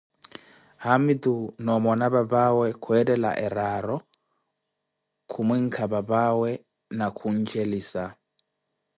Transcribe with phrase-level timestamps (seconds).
[0.83, 3.97] haamitu na omona papaawe kwetthela eraaro
[5.29, 6.49] khumwinka papawe
[6.97, 8.03] na khunchelisa.